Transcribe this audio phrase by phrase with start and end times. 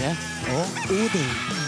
[0.00, 0.16] Are
[0.48, 1.59] og Odin.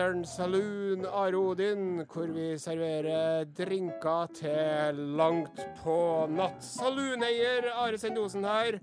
[0.00, 5.96] Western Saloon Arodin, hvor vi serverer drinker til langt på
[6.32, 6.62] natt.
[6.64, 8.78] Salooneier Are Sendosen her.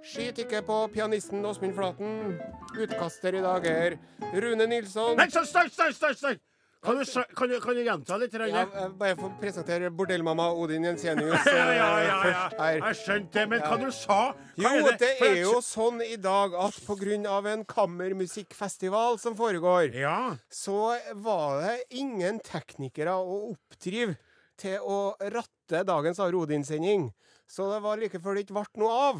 [0.00, 2.38] Skyt ikke på pianisten Åsmund Flaten.
[2.72, 3.98] Utkaster i dag er
[4.32, 5.20] Rune Nilsson.
[5.20, 6.40] Nei, stopp, stopp, stopp!
[6.82, 7.04] Kan, du,
[7.36, 8.32] kan, du, kan du gjenta litt?
[8.34, 12.78] Ja, Ja, bare få presentere bordellmamma Odin Jensenius ja, eh, ja, ja, først her.
[12.80, 14.16] Jeg skjønte det, men hva du sa
[14.58, 15.10] hva Jo, det det?
[15.28, 17.38] er jo sånn i dag at pga.
[17.52, 20.36] en kammermusikkfestival som foregår, Ja.
[20.50, 24.16] så var det ingen teknikere å oppdrive
[24.58, 27.12] til å ratte dagens Arodin-sending.
[27.52, 29.18] Så det var like før det ikke ble noe av.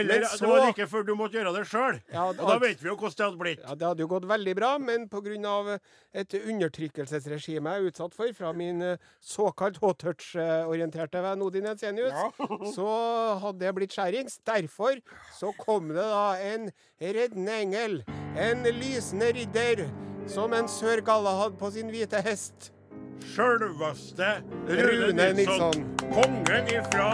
[0.00, 1.98] Eller så, det var like før du måtte gjøre det sjøl.
[2.08, 3.66] Ja, Og da vet vi jo hvordan det hadde blitt.
[3.66, 5.78] Ja, Det hadde jo gått veldig bra, men pga.
[6.16, 12.16] et undertrykkelsesregime jeg er utsatt for fra min eh, såkalt hot-touch-orienterte venn Odin Jensenius,
[12.76, 12.88] så
[13.44, 14.38] hadde det blitt skjærings.
[14.46, 14.96] Derfor
[15.36, 17.98] så kom det da en reddende engel,
[18.40, 19.84] en lysende ridder,
[20.26, 22.72] som en sør Galahad på sin hvite hest.
[23.34, 25.95] Sjølveste Rune Rune Nilsson.
[26.14, 27.12] Kongen ifra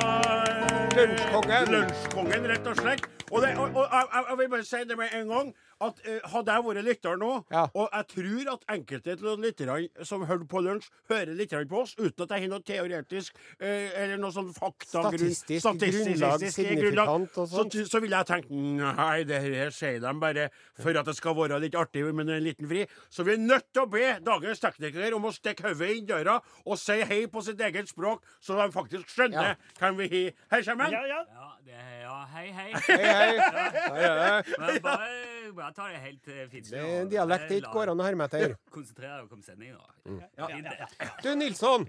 [0.97, 1.73] Lunsjkongen.
[1.73, 3.09] Lunsjkongen, rett og slett.
[3.33, 5.53] Og, det, og, og jeg, jeg- vil bare si det med en gang
[5.83, 7.63] at eh, hadde jeg vært lytter nå, Ja.
[7.75, 12.23] og jeg tror at enkelte lytterne som hører på lunsj, hører litt på oss, uten
[12.23, 17.49] at jeg har noe teoretisk eh, eller noe sånn faktagrunn Statistisk grunnlag, signifikant og.
[17.51, 20.47] Så, så ville jeg tenkt nei, det her sier de bare
[20.79, 22.85] for at det skal være litt artig med en liten fri.
[23.11, 26.37] Så vi er nødt til å be dagens teknikere om å stikke hodet inn døra
[26.67, 29.59] og si hei på sitt eget språk, så de faktisk skjønner Ja.
[29.81, 30.13] hvem vi
[30.53, 30.62] har.
[30.63, 32.73] Her kommer Ja, Ja, det ja, hei, hei.
[32.87, 33.39] Hei, hei.
[33.39, 34.43] Hei, hei.
[34.59, 35.09] Men bare,
[35.57, 36.71] bare ta det helt uh, fint.
[36.71, 38.55] Det er en dialekt det ikke går an å herme etter.
[38.77, 39.81] Konsentrer deg om sendingen.
[40.05, 40.21] Mm.
[40.39, 41.09] Ja.
[41.23, 41.87] Du, Nilsson.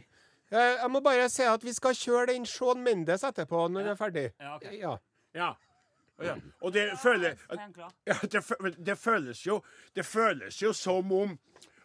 [0.52, 3.94] eh, Jeg må bare si at vi skal kjøre den Shaun Mendes etterpå når vi
[3.94, 4.26] er ferdig.
[4.40, 4.68] Ja, ok.
[4.80, 4.96] Ja.
[5.34, 5.52] Ja.
[6.22, 6.36] ja.
[6.62, 7.64] Og det føler Er
[8.06, 8.20] ja,
[8.78, 9.56] det føles jo
[9.96, 11.34] Det føles jo som om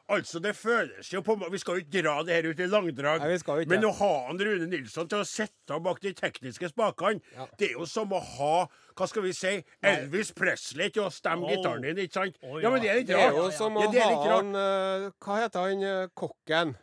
[0.09, 3.21] Altså, det føles jo på Vi skal jo ikke dra det her ut i langdrag.
[3.21, 7.21] Nei, ikke men å ha han Rune Nilsson til å sitte bak de tekniske spakene,
[7.37, 7.47] Ja.
[7.61, 9.53] det er jo som å ha Hva skal vi si
[9.85, 11.53] Elvis Presley til å stemme oh.
[11.53, 12.41] gitaren din, ikke sant?
[12.43, 15.11] Oh, ja, men det er litt Det er jo som å Ja, ha han eh,
[15.21, 16.75] Hva heter han eh, kokken?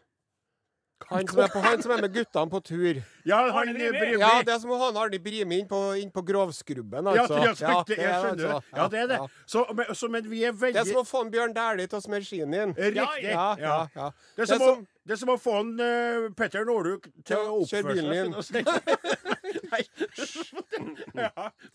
[1.10, 3.00] Han som, er på, han som er med guttene på tur.
[3.28, 4.16] Ja, han Arne Brimi.
[4.22, 7.36] Ja, det er som han Arne Brimi inn på, inn på grovskrubben, altså.
[7.36, 8.54] ja, ja, det, det jeg er skjønner det.
[8.54, 9.20] altså- Ja, det er det.
[9.46, 12.00] Så, men, så, men vi er Det er som å få en Bjørn Dæhlie til
[12.00, 12.74] å smøre skien din.
[12.80, 13.28] Riktig.
[13.30, 14.10] Ja, ja, ja.
[14.36, 14.76] Det, er som, å,
[15.06, 18.72] det er som å få en uh, Petter Northug til å Kjør oppføre bilen seg.
[19.72, 19.82] Nei.
[21.26, 21.30] ja.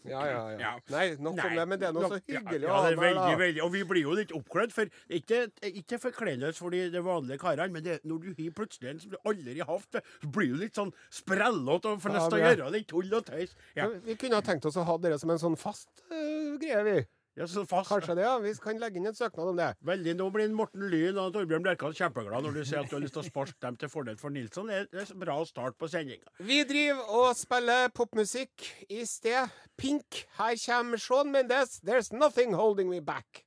[0.08, 0.72] Ja, ja, ja.
[0.92, 3.04] Nei, nok om det, men det er noe så hyggelig ja, å ha det med
[3.06, 3.62] veldig, veldig.
[3.66, 4.90] Og vi blir jo litt oppkledd, for
[5.20, 9.02] ikke, ikke forkledelse for de, de vanlige karene, men det, når du har plutselig en
[9.04, 12.38] som du aldri har hatt, så blir du litt sånn sprellete og får lyst til
[12.38, 13.56] å det- gjøre litt tull og tøys.
[13.78, 13.88] Ja.
[14.06, 16.98] Vi kunne ha tenkt oss å ha dere som en sånn fast uh, greie, vi.
[17.40, 17.46] Ja.
[17.88, 18.34] Kanskje det, ja.
[18.42, 19.70] Vi kan legge inn en søknad om det.
[19.86, 23.04] Veldig, Nå blir Morten Lyn og Torbjørn Bjerkan kjempeglad når du sier at du har
[23.04, 24.68] lyst til å sparke dem til fordel for Nilsson.
[24.68, 26.28] Det er, det er bra start på sendinga.
[26.44, 29.48] Vi driver og spiller popmusikk i sted.
[29.80, 30.24] Pink.
[30.36, 31.80] Her kommer Sean Mendes.
[31.80, 33.46] There's nothing holding me back.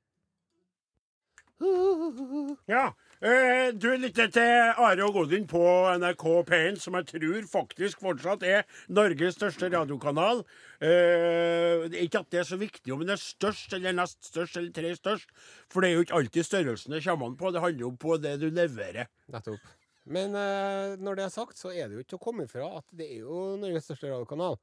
[2.68, 2.90] Ja.
[3.24, 5.60] Eh, du lytter til Are og Godin på
[5.96, 10.42] NRK P1, som jeg tror faktisk fortsatt er Norges største radiokanal.
[10.84, 14.74] Eh, ikke at det er så viktig om den er størst eller nest størst eller
[14.76, 15.32] tre størst,
[15.72, 17.54] for det er jo ikke alltid størrelsen det kommer an på.
[17.54, 19.08] Det handler jo på det du leverer.
[19.32, 19.72] Nettopp.
[20.04, 22.68] Men eh, når det er sagt, så er det jo ikke til å komme ifra
[22.82, 24.60] at det er jo Norges største radiokanal.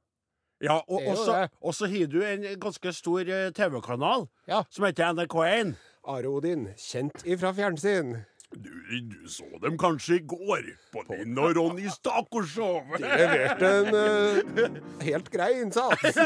[0.62, 4.62] Ja, og så har du en ganske stor eh, TV-kanal Ja.
[4.70, 5.74] som heter NRK1.
[6.02, 8.20] Are Odin, kjent ifra fjernsyn.
[8.52, 12.82] Du, du så dem kanskje i går på din og Ronnys tacoshow?
[13.02, 16.02] Leverte en uh, helt grei innsats.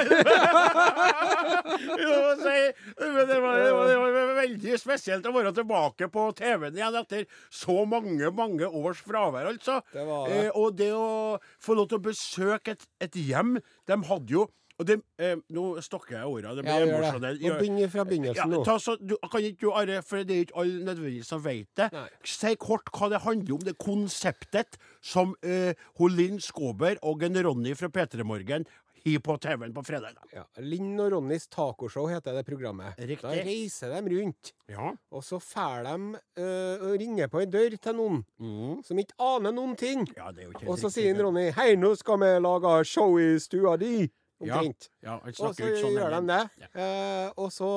[2.36, 2.58] Si,
[2.98, 7.24] det, var, det, var, det var veldig spesielt å være tilbake på TV-en igjen etter
[7.52, 9.80] så mange mange års fravær, altså.
[9.94, 10.38] Det var det.
[10.46, 13.56] Eh, og det å få lov til å besøke et, et hjem
[13.88, 14.46] De hadde jo
[14.78, 16.56] Og det, eh, nå stokker jeg ordene.
[16.56, 16.96] Det Ja, blir gjør det.
[17.00, 17.40] emosjonelt.
[17.40, 18.64] Nå begynner fra Ja, begynnelsen nå.
[18.64, 21.68] ta så, du, kan ikke du, Are, for det er ikke alle nødvendigvis som vet
[21.76, 21.92] det.
[21.92, 22.08] Nei.
[22.24, 27.40] Si kort hva det handler om, det konseptet som eh, hun Linn Skåber og en
[27.44, 28.66] Ronny fra P3 Morgen
[29.06, 30.16] har på TV-en på fredag.
[30.34, 30.42] Ja.
[30.58, 32.96] Linn og Ronnys tacoshow heter det programmet.
[32.98, 33.22] Riktig.
[33.22, 34.92] Da reiser de rundt, Ja.
[35.12, 38.82] og så fær de øh, og ringer på ei dør til noen Mm.
[38.84, 40.06] som ikke aner noen ting.
[40.16, 41.22] ja, det er jo ikke helt Og så riktig, sier det.
[41.24, 44.10] Ronny 'Hei, nå skal vi lage show i stua di'.
[44.44, 44.58] Ja.
[44.58, 44.90] Omtrent.
[45.00, 45.94] Ja, ja, Og så sånn.
[45.96, 46.40] gjør de det.
[46.60, 46.68] det.
[46.82, 47.68] Eh, og så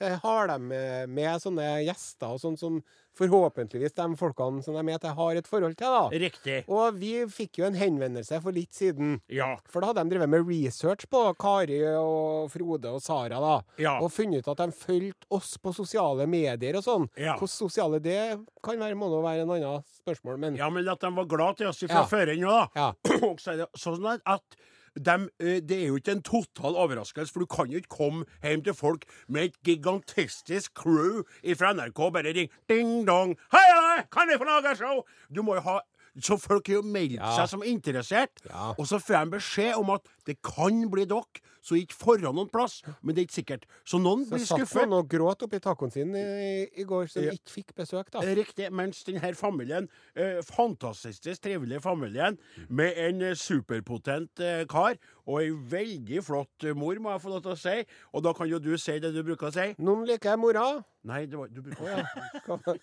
[0.00, 2.76] eh, har de med, med sånne gjester og sånn som
[3.18, 5.90] forhåpentligvis de folkene som de er til, har et forhold til.
[5.90, 6.04] da.
[6.22, 6.54] Riktig.
[6.70, 9.18] Og vi fikk jo en henvendelse for litt siden.
[9.28, 9.56] Ja.
[9.68, 13.56] For da hadde de drevet med research på Kari og Frode og Sara, da.
[13.82, 13.96] Ja.
[14.00, 17.08] Og funnet ut at de fulgte oss på sosiale medier og sånn.
[17.18, 17.34] Ja.
[17.40, 18.20] Hvor sosiale det
[18.64, 21.58] kan være, må nå være en annen spørsmål, men ja, men at de var glad
[21.60, 22.08] til oss fra Ja.
[22.08, 22.66] før ennå, da.
[22.78, 22.92] Ja.
[23.32, 24.60] Og så er det sånn at
[24.98, 28.24] dem, eh, det er jo ikke en total overraskelse, for du kan jo ikke komme
[28.42, 31.22] hjem til folk med et gigantistisk crew
[31.56, 33.36] fra NRK og bare ringe ding-dong.
[33.52, 35.04] 'Hei, hei, kan vi få lage show?'
[35.34, 35.78] Du må jo ha
[36.20, 37.36] Så folk har jo meldt Ja.
[37.36, 38.30] seg som interessert.
[38.50, 38.70] Ja.
[38.78, 41.22] Og så får de beskjed om at det kan bli dere,
[41.62, 42.80] så ikke foran noen plass.
[43.02, 43.66] Men det er ikke sikkert.
[43.84, 47.24] Så noen så blir satt man og gråt oppi tacoen sin i, i går, som
[47.26, 47.34] Ja.
[47.36, 48.22] ikke fikk besøk, da.
[48.24, 48.70] Riktig.
[48.72, 54.96] Mens denne familien, eh, fantastisk trivelige familien, med en eh, superpotent eh, kar
[55.26, 57.76] og ei veldig flott eh, mor, må jeg få lov til å si.
[58.14, 59.68] Og da kan jo du si det du bruker å si.
[59.78, 60.66] Noen liker mora.
[61.08, 62.74] Nei, det var, du bruker Å ja.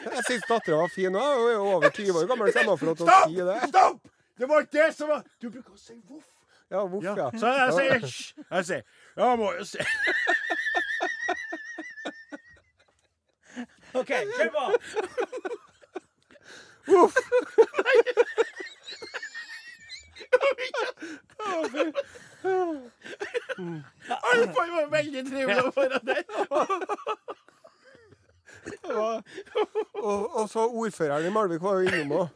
[0.00, 1.42] Jeg syns dattera var fin òg.
[1.42, 3.68] Hun er over 20 år gammel, så jeg Stopp!
[3.68, 4.16] Stopp!
[4.40, 6.24] Det var ikke det som var Du bruker å si voff.
[6.70, 7.14] Ja, voff, Ja.
[7.18, 7.30] ja.
[7.36, 8.20] Så jeg sier hysj.
[8.50, 8.82] Jeg sier
[9.20, 9.78] Ja, må jo si
[14.00, 14.06] OK,
[14.36, 14.64] kjør på!
[24.08, 26.24] Alfa var veldig trivelig å være der.
[28.90, 32.28] Og, og så ordføreren i Malvik var jo innom òg.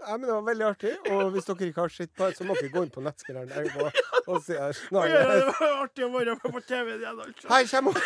[0.00, 0.92] Ja, men det var veldig artig.
[1.10, 3.50] Og hvis dere ikke har sett på det, så må dere gå inn på nettspilleren
[3.82, 5.40] og, og se Ja, snarere.
[5.40, 7.50] det var artig å være på TV igjen, altså.
[7.50, 7.98] Her kommer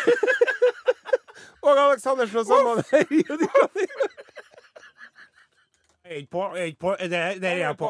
[1.65, 2.81] Og Aleksandersen og sammen.
[6.05, 6.41] Jeg er ikke på.
[6.53, 6.91] Jeg er ikke på.
[7.01, 7.87] Det, det er jeg på.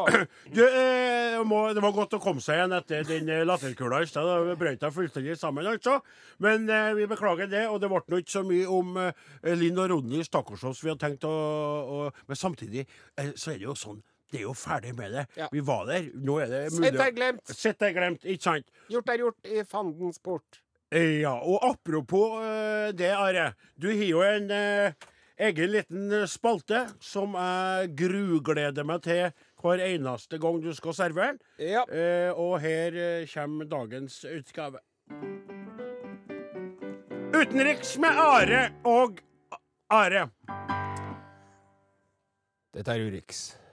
[0.56, 4.08] Du, eh, må, det var godt å komme seg igjen etter den eh, latterkula i
[4.08, 4.24] sted.
[4.24, 5.98] Da brøt jeg fullstendig sammen, altså.
[6.40, 7.66] Men eh, vi beklager det.
[7.68, 9.12] Og det ble nå ikke så mye om eh,
[9.60, 11.98] Linn og Ronny tacoshows vi hadde tenkt å, å
[12.31, 12.86] Men samtidig
[13.20, 14.00] eh, så er det jo sånn.
[14.31, 15.25] Det er jo ferdig med det.
[15.38, 15.48] Ja.
[15.51, 16.10] Vi var der.
[16.18, 17.50] Nå er det Sett er glemt.
[17.51, 18.72] Sett er glemt, ikke sant?
[18.92, 20.62] Gjort er gjort i fandens port.
[20.95, 23.51] Ja, og apropos uh, det, Are.
[23.75, 25.07] Du har jo en uh,
[25.38, 29.25] egen liten eh, spalte som jeg grugleder meg til
[29.60, 31.42] hver eneste gang du skal servere den.
[31.60, 31.83] Ja.
[31.89, 34.80] Uh, og her kommer dagens utgave.
[37.36, 39.19] Utenriks med Are og
[39.92, 40.30] Are.
[42.75, 43.65] Dette er Urix.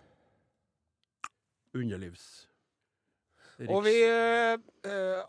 [1.74, 2.48] Underlivs.
[3.70, 4.56] Og vi eh,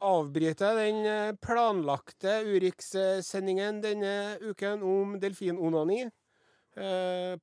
[0.02, 6.06] avbryter den eh, planlagte Urix-sendingen denne uken om delfinonani.
[6.74, 7.38] Eh,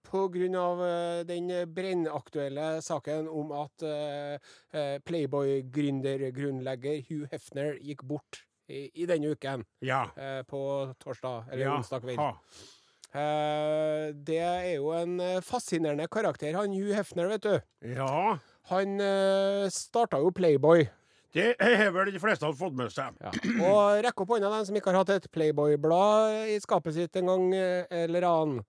[0.58, 4.34] av eh, den brennaktuelle saken om at eh,
[4.74, 9.64] eh, Playboy-gründergrunnlegger Hugh Hefner gikk bort i, i denne uken.
[9.84, 10.08] Ja.
[10.16, 11.76] Eh, på torsdag, eller ja.
[11.76, 12.20] onsdag kveld.
[13.10, 17.60] Det er jo en fascinerende karakter, han Hugh Hefner, vet du.
[17.94, 18.38] ja.
[18.70, 20.86] Han uh, starta jo Playboy.
[21.34, 23.14] Det har vel de fleste fått med seg.
[23.22, 23.30] Ja.
[23.70, 27.30] Og rekk opp hånda, den som ikke har hatt et Playboy-blad i skapet sitt en
[27.30, 28.64] gang eh, eller annen.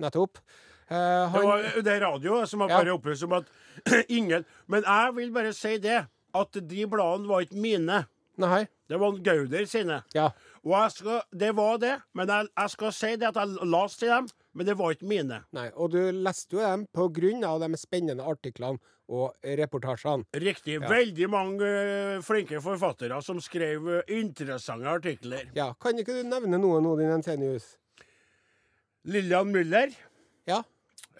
[0.00, 0.40] Nettopp.
[0.88, 2.78] Eh, Det, var, det er radio som har Ja.
[2.82, 3.48] bare opplyst om at
[4.08, 6.02] ingen Men jeg vil bare si det,
[6.36, 8.02] at de bladene var ikke mine.
[8.42, 8.66] Nei.
[8.86, 10.00] Det var Gauder sine.
[10.14, 10.30] Ja.
[10.62, 13.96] Og jeg skal, det var det, men jeg, jeg skal si det at jeg las
[13.98, 15.40] til dem, men det var ikke mine.
[15.56, 15.70] Nei.
[15.74, 20.26] Og du leste jo dem på grunn av de spennende artiklene og reportasjene.
[20.42, 20.78] Riktig.
[20.80, 20.90] Ja.
[20.90, 25.50] Veldig mange øh, flinke forfattere som skrev øh, interessante artikler.
[25.54, 25.72] Ja.
[25.82, 27.74] Kan ikke du nevne noe noen, din Ensenius?
[29.06, 29.94] Lillian Müller.
[30.50, 30.64] Ja.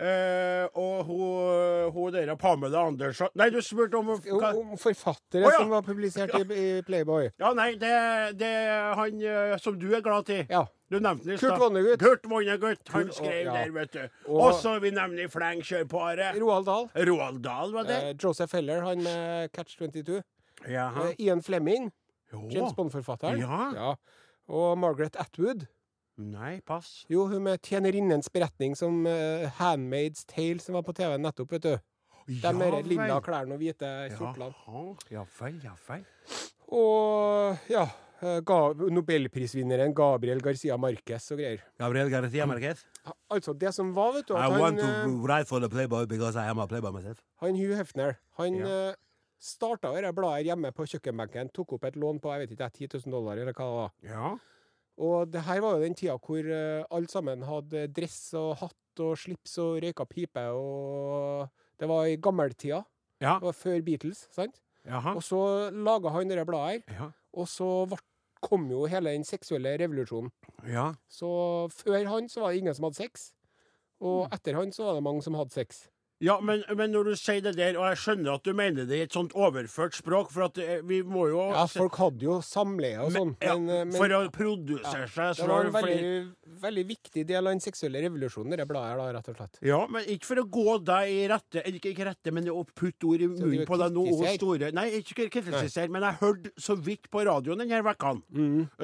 [0.01, 5.53] Øh, og hun, hun der Pamela Andersson Nei, du spurte om hva, Om forfattere oh,
[5.53, 5.59] ja.
[5.61, 6.43] som var publisert i,
[6.79, 7.31] i Playboy.
[7.41, 7.93] Ja, nei, det,
[8.41, 10.45] det er han øh, som du er glad til.
[10.51, 10.65] Ja.
[10.91, 11.59] Du nevnte det i Kurt stad.
[11.59, 11.99] Vonnegut.
[12.03, 12.79] Kurt Vonnegut.
[12.95, 13.53] Han Kurt- skrev ja.
[13.53, 14.03] der, vet du.
[14.29, 16.37] Og- Og så vi nevner i fleng kjørparet.
[16.43, 16.91] Roald Dahl.
[17.11, 17.97] Roald Dahl, var det?
[18.11, 20.23] Eh, Joseph Heller, han med Catch 22.
[20.69, 21.09] Jaha.
[21.09, 21.91] Eh, Ian Fleming,
[22.33, 22.49] Jo.
[22.51, 23.39] James Bond-forfatteren.
[23.41, 23.73] Ja.
[23.75, 23.95] Ja.
[24.49, 25.67] Og Margaret Atwood.
[26.17, 27.05] Nei, pass.
[27.13, 31.67] Jo, hun med tjenerinnens beretning som uh, Handmaid's Tale som var på TV nettopp, vet
[31.67, 31.77] du.
[32.27, 34.51] De med de lilla klærne og hvite kjortlene.
[34.67, 36.03] Jaha, ja vel, ja vel.
[36.75, 37.85] Og ja,
[38.19, 38.41] eh,
[38.91, 41.63] Nobelprisvinneren Gabriel Garcia Marquez og greier.
[41.79, 42.83] Gabriel Garcia Marquez.
[43.31, 46.09] Altså, det som var, vet du I han, want to eh, write for the Playboy
[46.11, 47.23] because I am a Playboy myself.
[47.45, 48.67] han Hugh Hefner Han Ja.
[48.67, 48.95] ja.
[49.39, 52.89] starta dette bladet hjemme på kjøkkenbenken, tok opp et lån på jeg vet ikke, 10
[53.07, 53.93] 000 dollar, eller hva det var.
[54.03, 54.37] Ja.
[54.99, 59.03] Og det her var jo den tida hvor uh, alle sammen hadde dress og hatt
[59.05, 62.79] og slips og røyka pipe, og det var i gammeltida.
[63.21, 63.35] Ja.
[63.41, 64.63] Det var før Beatles, sant?
[64.89, 65.13] Jaha.
[65.19, 65.41] Og så
[65.75, 67.11] laga han det bladet her, Ja.
[67.35, 67.69] og så
[68.41, 70.31] kom jo hele den seksuelle revolusjonen.
[70.69, 70.93] ja.
[71.11, 73.33] Så før han så var det ingen som hadde sex,
[74.01, 75.89] og etter han så var det mange som hadde sex.
[76.25, 78.97] Ja, men, men når du sier det der, og jeg skjønner at du mener det
[78.97, 82.39] i et sånt overført språk, for at eh, vi må jo Ja, folk hadde jo
[82.45, 86.15] samleie og sånn, ja, eh, For å produsere seg det var en veldig,
[86.63, 89.61] veldig viktig del av den seksuelle revolusjonen, det bladet her, da, rett og slett.
[89.69, 92.65] Ja, men ikke for å gå deg i rette Eller ikke, ikke rette, men å
[92.65, 94.07] putte ord i munnen på deg nå.
[94.15, 98.15] og store Nei, ikke kritisere, men jeg hørte så vidt på radioen denne vekka.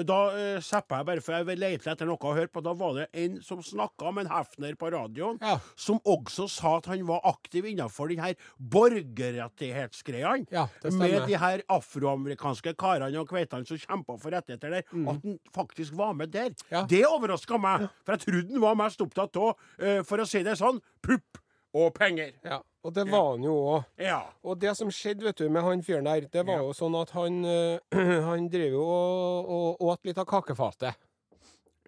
[0.09, 2.63] Da uh, zappa jeg bare, for jeg lette etter noe å høre på.
[2.65, 5.57] Da var det en som snakka med en Hefner på radioen, Ja.
[5.77, 10.47] som også sa at han var aktiv innenfor den her borgerrettighetsgreiene.
[10.53, 14.85] Ja, med de her afroamerikanske karene og kveitene som kjempa for rettigheter der.
[15.09, 16.51] At han faktisk var med der.
[16.53, 16.67] Mm.
[16.73, 16.85] Ja.
[16.91, 20.43] Det overraska meg, for jeg trodde han var mest opptatt av, eh, for å si
[20.47, 21.41] det sånn, pupp
[21.75, 22.35] og penger.
[22.45, 23.85] Ja, og det var han jo òg.
[24.03, 24.21] Ja.
[24.45, 26.67] Og det som skjedde vet du, med han fyren der, det var Ja.
[26.67, 27.79] jo sånn at han, øh,
[28.29, 29.49] han drev jo og,
[29.81, 30.95] og åt litt av kakefatet.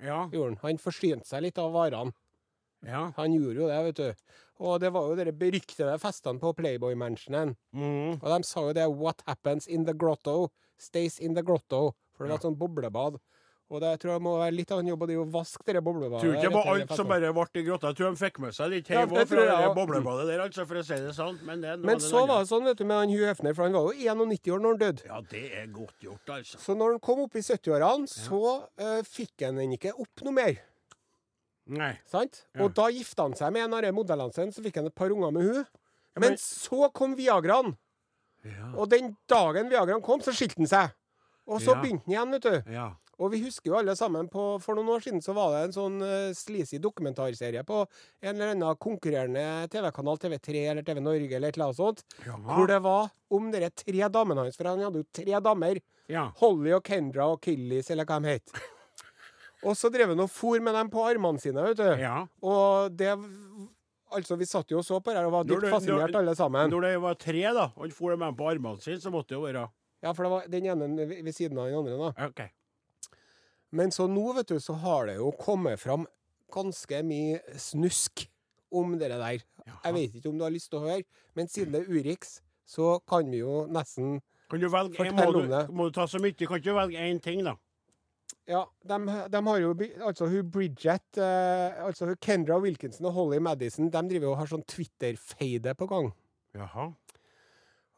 [0.03, 0.25] Ja.
[0.33, 0.59] Gjorde han.
[0.62, 2.12] han forsynte seg litt av varene.
[2.85, 3.12] ja.
[3.17, 4.14] Han gjorde jo det, vet du.
[4.62, 7.56] Og det var jo de beryktede festene på Playboy-mansionen.
[7.75, 8.20] Mm.
[8.20, 11.94] Og de sa jo det 'What happens in the grotto stays in the grotto'.
[12.14, 13.18] For det var et sånt boblebad.
[13.73, 16.20] Og det tror jeg må være litt av en jobb å vaske det boblebadet.
[16.23, 17.90] Tror ikke det var alt som bare ble i grotta.
[17.90, 20.66] Jeg tror de fikk med seg litt Ja, det òg fra det boblebadet der, altså,
[20.68, 21.40] for å si det sant.
[21.49, 23.75] Men, det, Men så var det sånn vet du, med han Hugh Hefner, for han
[23.75, 25.08] var jo 91 år når han døde.
[25.08, 26.61] Ja, det er godt gjort, altså.
[26.61, 30.37] Så når han kom opp i 70-årene, så uh, fikk han den ikke opp noe
[30.37, 30.61] mer.
[31.66, 31.99] Nei.
[32.11, 32.42] Sant?
[32.54, 32.64] Ja.
[32.64, 34.94] Og da gifta han seg med en av de modellene sine, så fikk han et
[34.94, 35.66] par unger med hun.
[36.16, 37.76] men- så kom Viagraen.
[38.44, 38.73] Ja.
[38.76, 40.92] Og den dagen Viagraen kom, så skilte han seg.
[41.47, 41.80] Og så Ja.
[41.83, 42.71] begynte han igjen, vet du.
[42.73, 42.92] Ja.
[43.18, 45.73] Og vi husker jo alle sammen på For noen år siden så var det en
[45.73, 47.87] sånn uh, sleazy dokumentarserie på
[48.23, 52.33] en eller annen konkurrerende TV-kanal, TV3 eller TV Norge eller et eller annet sånt, Ja.
[52.37, 55.80] hvor det var om dere tre damene hans, for han hadde jo tre damer.
[56.09, 56.30] ja.
[56.37, 58.50] Holly og Kendra og Killis, eller hva de het.
[59.64, 61.88] Og så drev han og for med dem på armene sine, vet du.
[62.02, 62.26] ja.
[62.42, 63.14] Og det
[64.14, 66.35] Altså, vi satt jo og så på det her og var dypt fascinert når- alle
[66.38, 66.71] sammen.
[66.71, 69.28] Når det var tre, da, og han for dem med på armene sine, så måtte
[69.33, 69.68] det jo være
[70.04, 72.26] Ja, for det var den ene ved siden av den andre, da.
[72.28, 72.42] OK.
[73.73, 76.06] Men så nå, vet du, så har det jo kommet fram
[76.54, 78.28] ganske mye snusk
[78.71, 79.40] om det der.
[79.85, 81.02] Jeg vet ikke om du har lyst til å høre,
[81.35, 85.42] men siden det er Urix, så kan vi jo nesten Kan du velge fortelle må,
[85.42, 85.68] om det.
[85.75, 86.37] må du ta så mye?
[86.37, 87.56] Kan ikke du velge én ting, da?
[88.49, 88.97] Ja, de,
[89.33, 89.71] de har jo
[90.04, 94.38] Altså hun Bridget, eh, altså hun Kendra Wilkinson og Holly Madison, de driver jo og
[94.43, 96.11] har sånn Twitter-feide på gang.
[96.54, 96.90] Jaha.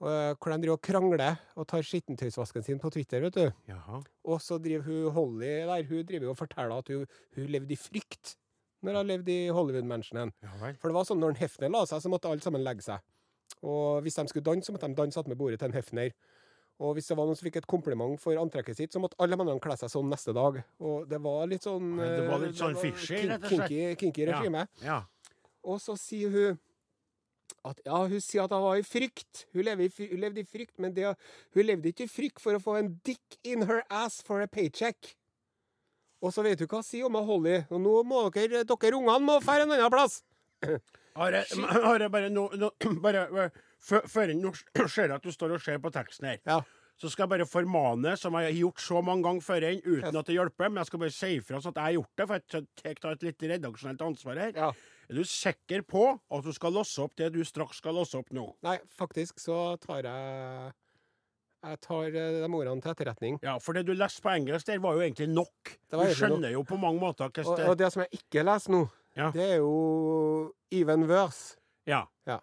[0.06, 3.50] eh, hvor de driver og krangler og tar skittentøysvasken sin på Twitter, vet du.
[3.72, 4.02] Jaha.
[4.24, 7.06] Og så driver hun Holly der, hun driver og forteller at hun,
[7.36, 8.36] hun levde i frykt
[8.86, 10.30] når hun levde i Hollywood-mansionen.
[10.78, 13.02] For det var sånn når en Hefner la seg, så måtte alle sammen legge seg.
[13.66, 16.12] Og hvis de skulle danse, så måtte de danse attmed bordet til en Hefner.
[16.76, 19.38] Og hvis det var noen som fikk et kompliment for antrekket sitt, så måtte alle
[19.38, 20.58] mennene kle seg sånn neste dag.
[20.84, 23.70] Og det var litt sånn det var litt eh, sånn fishy, rett og slett.
[23.70, 24.66] Kinky, kinky regime.
[24.84, 25.00] Ja.
[25.64, 26.58] Og så sier hun
[27.66, 29.46] at ja, hun sier at hun var i frykt.
[29.54, 31.14] Hun, levde i, hun levde i frykt, men det,
[31.56, 34.50] hun levde ikke i frykt for å få en dick in her ass for a
[34.50, 35.16] paycheck.
[36.20, 37.62] Og så vet du hva hun sier om Holly.
[37.70, 40.20] Og nå må dere, dere ungene må dra en annen plass.
[41.16, 42.70] Har jeg, bare no, no,
[43.04, 44.52] bare, bare før- nå
[44.88, 46.38] ser at du står og ser på teksten her.
[46.46, 46.60] Ja.
[46.96, 50.26] Så skal jeg bare formane, som jeg har gjort så mange ganger før uten at
[50.30, 50.70] det hjelper.
[50.70, 53.22] Men jeg skal bare si ifra at jeg har gjort det, for jeg tar et
[53.26, 54.52] litt redaksjonelt ansvar her.
[54.56, 54.70] ja.
[55.06, 56.00] Er du sikker på
[56.34, 58.48] at du skal låse opp det du straks skal låse opp nå?
[58.66, 60.72] Nei, faktisk så tar jeg
[61.66, 63.38] Jeg tar eh, de ordene til etterretning.
[63.42, 65.76] Ja, for det du leste på engelsk der, var jo egentlig nok.
[65.86, 68.02] Det var Du skjønner skjønner jo på mange måter Og, hvordan og det det som
[68.02, 68.82] jeg ikke leser nå,
[69.16, 69.30] Ja.
[69.30, 71.56] det er jo even worse.
[71.86, 72.02] Ja.
[72.26, 72.40] Ja.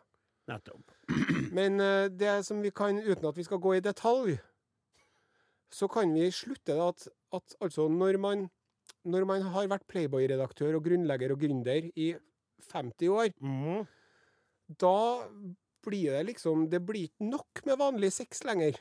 [0.48, 0.93] Nettopp.
[1.58, 4.38] Men eh, det som vi kan, uten at vi skal gå i detalj,
[5.74, 8.46] så kan vi slutte at, at altså når man,
[9.04, 12.14] når man har vært Playboy-redaktør og grunnlegger og gründer i
[12.72, 13.84] 50 år, mm.
[14.80, 14.98] da
[15.84, 18.78] blir det liksom Det blir ikke nok med vanlig sex lenger.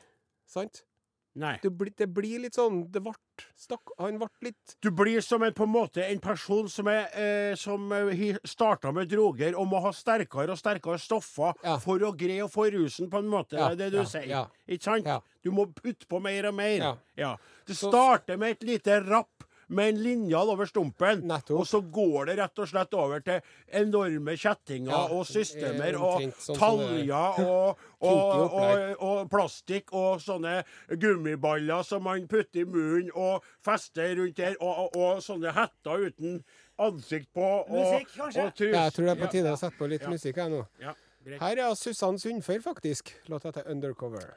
[0.47, 0.85] Sant?
[1.35, 1.55] Nei.
[1.63, 3.11] Det, blir- det blir litt sånn Det ble
[3.57, 7.07] stakk, Han ble litt Du blir som en, på en måte en person som, er,
[7.17, 11.79] eh, som eh, starta med droger og må ha sterkere og sterkere stoffer Ja.
[11.81, 13.57] for å greie å få rusen, på en måte.
[13.57, 14.45] Ja, Det er det du sier.
[14.69, 15.09] Ikke sant?
[15.43, 16.97] Du må putte på mer og mer.
[17.17, 17.35] Ja.
[17.65, 21.59] Det starter med et lite rapp med en linjal over stumpen, Nettopp.
[21.59, 23.39] og så går det rett og slett over til
[23.71, 27.77] enorme kjettinger Ja, og systemer og sånn taljer og,
[28.11, 30.63] og, og, og plastikk og sånne
[30.99, 36.07] gummiballer som man putter i munnen og fester rundt der, og, og, og sånne hetter
[36.09, 36.43] uten
[36.83, 37.45] ansikt på.
[37.63, 38.43] Og, Musikk, kanskje?
[38.47, 38.73] Og trus.
[38.73, 40.09] Ja, jeg tror det er på tide å sette på litt Ja.
[40.09, 40.63] musikk her nå.
[40.81, 40.93] Ja.
[41.39, 43.13] Her er Susann Sundfør, faktisk.
[43.31, 44.33] Låta til 'Undercover'.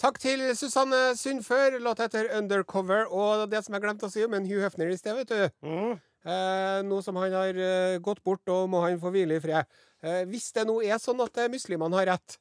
[0.00, 3.10] Takk til Susanne Sundfør, låt etter 'Undercover'.
[3.12, 5.50] Og det som jeg glemte å si om Hugh Hefner i sted, vet du.
[5.60, 6.00] Mm.
[6.24, 9.68] Eh, nå som han har eh, gått bort, og må han få hvile i fred.
[10.02, 12.38] Eh, hvis det nå er sånn at eh, muslimene har rett,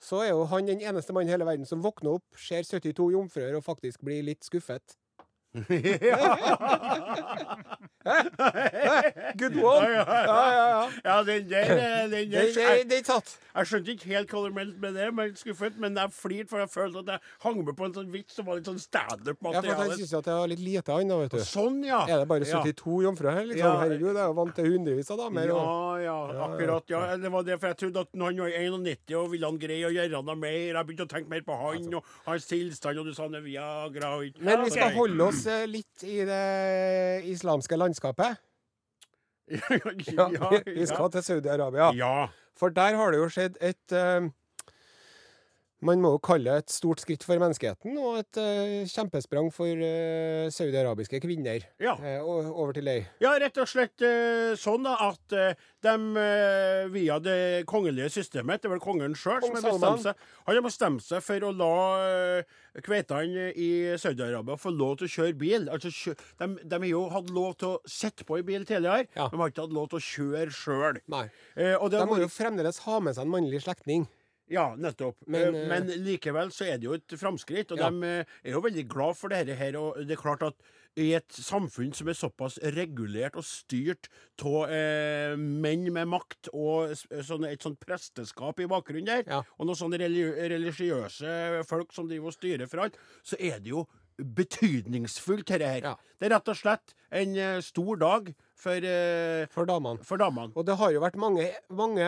[0.00, 3.08] så er jo han den eneste mannen i hele verden som våkner opp, ser 72
[3.12, 4.98] jomfruer og faktisk blir litt skuffet.
[9.38, 9.92] Good one!
[9.92, 10.88] Ja, ja, ja.
[11.04, 14.54] Ja, den der, eh, den der Det, det, jeg, jeg skjønte ikke helt hva du
[14.56, 15.74] mente med det, men skuffet.
[15.80, 18.46] Men jeg flirte, for jeg følte at jeg hang med på en sånn vits som
[18.48, 19.96] var litt sånn Ja, for standup-materiale.
[19.98, 21.44] Syntes jo at jeg har litt lite, annet, vet du.
[21.44, 22.00] sånn, ja.
[22.08, 22.62] Er det bare Ja.
[22.64, 23.44] 72 jomfruer her?
[23.50, 23.68] Liksom?
[23.68, 23.74] Ja.
[23.82, 25.52] Herregud, jeg er jo vant til hundrevis av damer.
[25.52, 26.16] Ja, ja,
[26.48, 26.84] akkurat.
[26.88, 27.02] ja.
[27.22, 29.84] Det var det, for jeg trodde at når han var 91 og ville han greie
[29.84, 30.58] å gjøre noe mer.
[30.72, 34.24] Jeg begynte å tenke mer på han og hans tilstand, og du sa Viagra og
[34.30, 38.38] ikke Men vi skal holde oss eh, litt i det islamske landskapet.
[40.16, 41.92] ja, Ja, vi skal til Saudi-Arabia.
[41.98, 42.28] ja.
[42.56, 44.26] For der har det jo skjedd et eh,
[45.82, 49.66] Man må jo kalle det et stort skritt for menneskeheten, og et uh, kjempesprang for
[49.82, 51.64] uh, saudiarabiske kvinner.
[51.82, 51.96] Ja.
[51.98, 52.22] uh,
[52.52, 53.08] over til deg.
[53.24, 54.04] Ja, rett og slett
[54.62, 55.34] sånn da, at
[55.82, 55.94] de
[56.94, 60.64] via det kongelige systemet, det er vel kongen sjøl som har bestemt seg Han har
[60.64, 61.72] bestemt seg for å la
[62.84, 63.68] kveitene i
[64.00, 65.68] Saudi-Arabia få lov til å kjøre bil.
[65.72, 69.08] Altså, kjø de, de har jo hatt lov til å sitte på i bil tidligere,
[69.16, 69.28] Ja.
[69.32, 71.02] de har ikke hatt lov til å kjøre sjøl.
[71.56, 74.06] Eh, De må jo fremdeles ha med seg en mannlig slektning.
[74.52, 75.16] Ja, nettopp.
[75.26, 77.88] Men, eh, men likevel så er det jo et framskritt, og Ja.
[77.90, 79.76] de eh, er jo veldig glad for dette her.
[79.80, 80.54] Og det er klart at
[81.00, 84.10] i et samfunn som er såpass regulert og styrt
[84.44, 89.40] av eh, menn med makt og s- sånne, et sånt presteskap i bakgrunnen der, Ja.
[89.58, 93.72] og noen sånne religi religiøse folk som driver og styrer for alt, så er det
[93.72, 93.86] jo
[94.20, 95.80] betydningsfullt, dette her.
[95.82, 95.94] Ja.
[96.20, 100.04] Det er rett og slett en eh, stor dag for, eh, For damene.
[100.04, 100.52] for damene.
[100.54, 102.06] Og det har jo vært mange, mange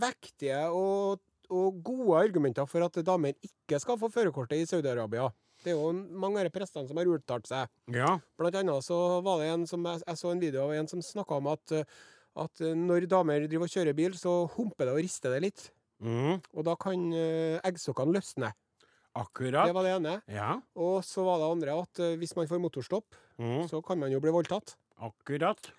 [0.00, 1.18] vektige og,
[1.50, 5.28] og gode argumenter for at damer ikke skal få førerkortet i Saudi-Arabia.
[5.64, 7.68] Det er jo mange av de prestene som har uttalt seg.
[7.92, 8.14] Ja.
[8.40, 11.02] Blant annet så var det en som jeg, jeg så en video av en som
[11.04, 11.84] snakka om at, eh,
[12.40, 15.66] at eh, når damer driver og kjører bil, så humper det og rister det litt.
[16.00, 16.40] Mm.
[16.56, 17.12] Og da kan
[17.68, 18.54] eggsokkene løsne.
[19.18, 19.66] løsne.
[19.66, 20.14] Det var det ene.
[20.30, 20.52] Ja.
[20.78, 23.64] Og så var det andre at eh, hvis man får motorstopp, Mm.
[23.70, 24.74] så kan man jo bli voldtatt.
[25.00, 25.70] Akkurat.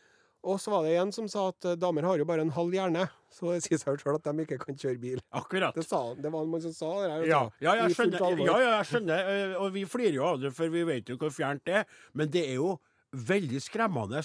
[0.43, 2.73] Og så var det en som sa at eh, damer har jo bare en halv
[2.73, 5.19] hjerne, så det sier seg sjøl at de ikke kan kjøre bil.
[5.37, 5.75] Akkurat.
[5.77, 5.99] Det sa.
[6.17, 7.11] Det var en mann som sa det.
[7.11, 9.29] her, Ja, altså, ja, jeg skjønner, ja, ja, jeg skjønner.
[9.35, 11.85] eh, Og vi flirer jo av det, for vi vet jo hvor fjernt det er.
[12.17, 12.71] Men det er jo
[13.13, 14.23] veldig skremmende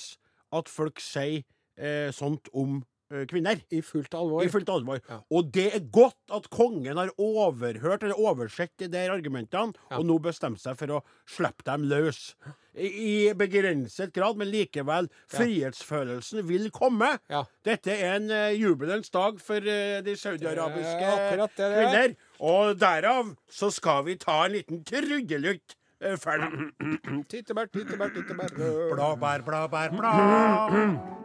[0.57, 1.43] at folk sier
[1.77, 2.81] eh, sånt om
[3.31, 3.61] kvinner.
[3.71, 4.43] I fullt alvor.
[4.45, 5.01] I fullt alvor.
[5.09, 5.21] Ja.
[5.31, 9.99] Og det er godt at kongen har overhørt eller oversett de der argumentene, Ja.
[9.99, 12.35] og nå bestemt seg for å slippe dem løs.
[12.77, 15.09] I, begrenset grad, men likevel.
[15.33, 17.19] Frihetsfølelsen vil komme.
[17.33, 17.45] Ja.
[17.65, 21.49] Dette er en uh, jubelens dag for uh, de saudiarabiske er er.
[21.57, 22.17] kvinner.
[22.41, 26.73] Og derav så skal vi ta en liten trudelutt dem.
[27.31, 27.71] tittebær.
[27.73, 28.53] tyttebær, tyttebær.
[28.93, 31.25] Blåbær, blåbær, blå.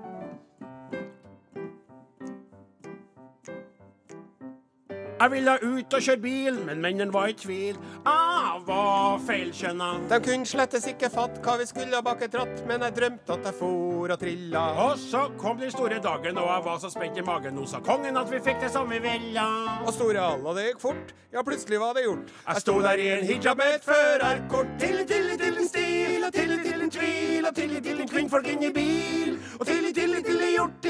[5.21, 7.75] Jeg ville ut og kjøre bil, men mennene var i tvil.
[7.77, 9.89] Jeg var feilkjønna.
[10.09, 13.45] De kunne slettes ikke fatt hva vi skulle bak et ratt, men jeg drømte at
[13.45, 14.63] jeg for og trilla.
[14.87, 17.53] Og så kom den store dagen, og jeg var så spent i magen.
[17.53, 19.45] Nå sa kongen at vi fikk det som vi ville.
[19.85, 21.13] Og store alla, det gikk fort.
[21.31, 22.33] Ja, plutselig var det gjort.
[22.47, 24.73] Jeg sto der i en hijab med et førerkort.
[24.81, 28.49] Tilli, tilli, til en stil, og tilli, til en tvil, og tilli, til en kvinnfolk
[28.51, 29.37] inn i bil.
[29.59, 30.80] Og tilli, tilli, til en gjort,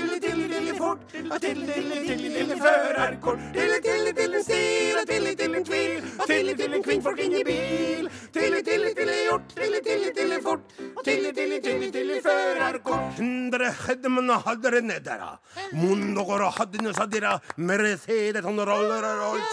[0.61, 0.99] tillit, tillit til en fort,
[1.33, 3.39] og tillit, tillit, tillit til en førerkort.
[3.57, 7.23] Tillit, tillit til en stil, og tillit til en tvil, og tillit til en kvinnfolk
[7.25, 8.11] inn i bil.
[8.37, 12.11] Tillit, tillit til en gjort, tillit, tillit til en fort, og tillit, tillit, tillit til
[12.17, 13.07] en førerkort.
[13.17, 15.41] هندرة خدمنا حضر ندرة
[15.73, 19.53] منذ غرا حد نصدرة مرثيدة رولر رولت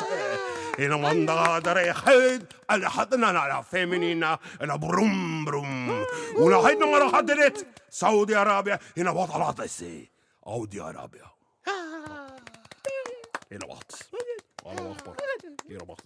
[0.80, 6.06] إن من دغادر خيد على حدنا على فيمينينا أنا بروم بروم
[6.38, 10.10] ولا هيدنا غرا حضرت سعودي عربية هنا بطلات السي
[10.49, 11.29] Audi-Arabia.
[13.51, 14.09] Ilabat.
[15.69, 15.99] Ilabat.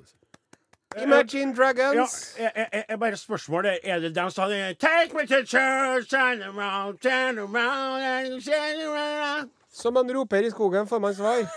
[1.02, 2.36] Imagine eh, Dragons.
[2.38, 6.14] Ja, jeg, jeg, jeg bare spørsmålet Er det dem som hadde Take me to church
[6.14, 11.42] and around, turn around, turn around som man roper i skogen, får man svar.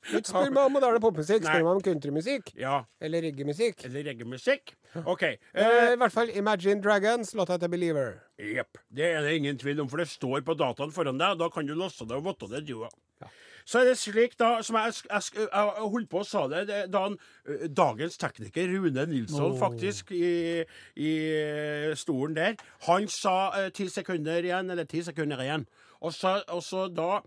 [0.00, 2.54] Eh, Ikke spør meg om moderne popmusikk, spør meg om countrymusikk.
[2.58, 2.78] Ja.
[3.04, 3.82] Eller reggaemusikk.
[3.84, 4.72] Eller reggaemusikk.
[5.04, 5.22] OK.
[5.26, 8.14] Eh, Eh, I hvert fall Imagine Dragons, låta til Believer.
[8.40, 8.80] Jepp.
[8.88, 11.34] Det er det ingen tvil om, for det står på dataen foran deg.
[11.36, 12.96] og Da kan du låse det og votte det, du òg.
[13.68, 16.62] Så er det slik, da, som jeg, jeg, jeg, jeg holdt på å sa det,
[16.70, 17.18] det da han,
[17.76, 20.64] dagens tekniker Rune Nilsson faktisk i,
[20.96, 21.12] i
[22.00, 22.56] stolen der,
[22.88, 25.68] han sa ø, ti sekunder igjen, eller ti sekunder igjen.
[26.02, 27.20] Og så, og så da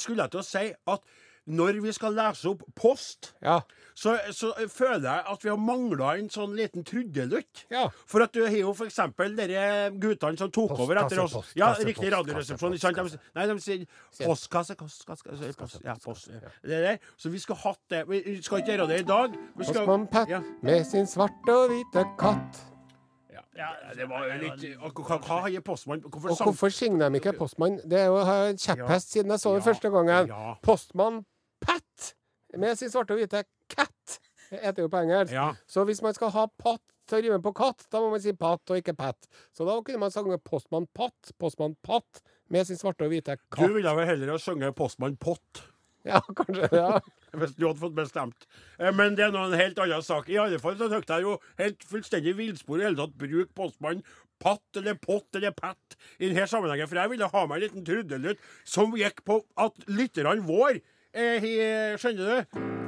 [0.00, 1.00] skulle jeg til å si at
[1.44, 3.58] når vi skal lese opp post, Ja.
[3.94, 7.66] så, så føler jeg at vi har mangla en sånn liten trudelutt.
[7.68, 7.82] Ja.
[8.08, 11.34] For at du har jo eksempel dere guttene som tok over etter oss.
[11.36, 12.78] postkasse, Ja, postkasse, riktig radioresepsjon.
[12.78, 13.12] ikke sant?
[13.12, 13.84] De, nei, de sier
[14.24, 16.30] postkasse, postkasse post, Ja, post.
[16.64, 16.98] Det der.
[17.20, 18.06] Så vi skal hatt det.
[18.08, 19.36] Vi skal ikke gjøre det i dag.
[19.60, 22.64] Postmann Pat ja, med sin svarte og hvite katt.
[23.56, 27.32] Ja, ja, det var jo litt Hva, har postmann Hvorfor Og hvorfor synger de ikke
[27.38, 27.78] Postmann?
[27.84, 30.28] Det er jo en kjepphest siden jeg så det Ja, første gangen.
[30.32, 30.54] ja.
[30.62, 31.24] Postmann
[31.64, 32.14] Pat
[32.58, 34.18] med sin svarte og hvite cat,
[34.50, 35.32] heter jo på engelsk.
[35.34, 35.48] Ja.
[35.66, 38.32] Så hvis man skal ha patt til å rime på katt, da må man si
[38.38, 39.26] patt og ikke pat.
[39.52, 43.58] Så da kunne man sange Postmann Patt, Postmann Patt med sin svarte og hvite katt.
[43.64, 45.64] Du ville vel heller ha sunget Postmann Pott.
[46.04, 46.68] Ja, kanskje.
[46.76, 46.98] Ja.
[47.40, 48.46] Hvis du hadde fått bestemt.
[48.78, 50.28] Eh, Men det er nå en helt annen sak.
[50.30, 54.04] I alle fall så syntes jeg jo helt fullstendig villspor i hele tatt bruk postmann
[54.44, 56.90] patt eller pott eller pett i denne sammenhengen.
[56.90, 60.82] For jeg ville ha meg en liten trudelutt som gikk på at lytterne våre
[61.14, 62.83] Skjønner du?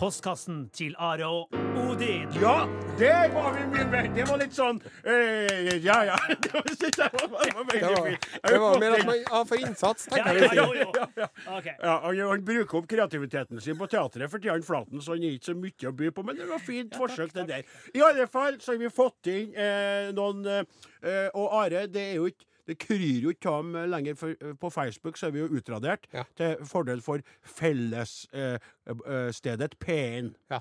[0.00, 2.30] Postkassen til Are og Odin.
[2.40, 2.64] Ja,
[2.98, 4.06] det var vi mye mer.
[4.16, 6.16] Det var litt sånn eh, Ja, ja.
[6.46, 8.08] Det var, Det var.
[8.46, 10.56] Det var mer at man ja, for innsats, tenker jeg.
[10.56, 11.28] ja, jo, jo.
[11.58, 11.74] okay.
[11.84, 15.50] Ja, han, bruker opp kreativiteten sin på teatret for tida, Flaten, så han gir ikke
[15.50, 16.24] så mye å by på.
[16.30, 17.80] Men det var fint forsøk, det der.
[17.92, 22.22] I alle fall så har vi fått inn eh, noen eh, Og Are, det er
[22.22, 24.16] jo ikke det kryr jo ikke av lenger.
[24.18, 26.24] For eh, på Facebook så er vi jo utradert Ja.
[26.38, 30.34] til fordel for fellesstedet eh, eh, P1.
[30.50, 30.60] Ja.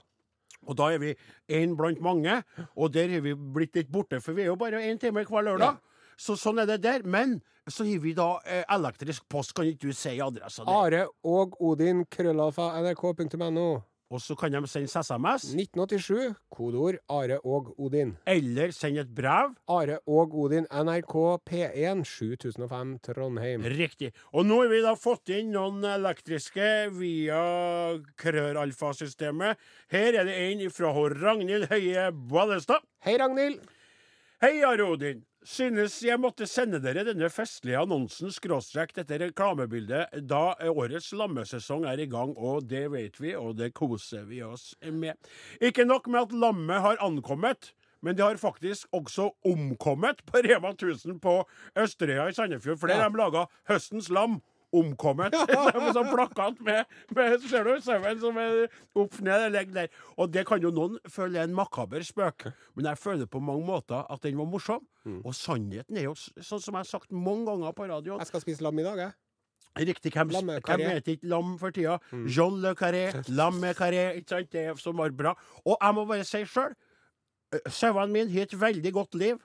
[0.67, 1.13] Og da er vi
[1.55, 2.41] én blant mange,
[2.75, 5.45] og der har vi blitt litt borte, for vi er jo bare én time hver
[5.47, 5.77] lørdag.
[6.19, 7.05] Så sånn er det der.
[7.07, 7.37] Men
[7.69, 9.53] så har vi da eh, elektrisk post.
[9.55, 10.73] Kan ikke du si adressa di?
[10.73, 13.69] Are og Odin, krøllalfa, nrk.no.
[14.09, 18.15] Og så kan de sende SMS, 1987, kodeord Are og Odin.
[18.25, 19.53] eller send et brev.
[19.69, 21.13] Are og Odin, NRK
[21.45, 23.61] P1 7005 Trondheim.
[23.61, 24.09] Riktig.
[24.33, 27.43] Og nå har vi da fått inn noen elektriske via
[28.17, 29.61] Krøralfa-systemet.
[29.93, 32.81] Her er det en fra Ragnhild Høie Ballestad.
[33.05, 33.61] Hei, Ragnhild.
[34.41, 35.21] Hei, Are Odin.
[35.49, 42.03] Synes jeg måtte sende dere denne festlige annonsen skråstrek dette reklamebildet da årets lammesesong er
[42.03, 45.17] i gang, og det vet vi, og det koser vi oss med.
[45.57, 47.71] Ikke nok med at lammet har ankommet.
[48.05, 51.41] Men det har faktisk også omkommet på Rema 1000 på
[51.75, 52.77] Østerøya i Sandefjord.
[52.79, 54.37] For der har de laga Høstens lam.
[54.75, 55.33] Omkommet.
[55.79, 56.85] Med sånn plakat med,
[57.17, 58.67] med Ser du sauen som er
[59.01, 59.87] opp ned og ligger der.
[60.17, 62.45] Og det kan jo noen føle er en makaber spøk,
[62.77, 64.85] men jeg føler på mange måter at den var morsom.
[65.25, 68.21] Og sannheten er jo sånn som jeg har sagt mange ganger på radioen.
[68.21, 69.15] Jeg skal spise lam i dag, jeg.
[69.79, 70.31] Riktig, hvem,
[70.65, 71.97] hvem heter ikke lam for tida?
[72.27, 74.51] Jean Le Carré, Lamme Carré, ikke sant?
[74.51, 75.33] Det som var bra.
[75.65, 76.73] Og jeg må bare si sjøl,
[77.69, 79.37] sauene mine har et veldig godt liv.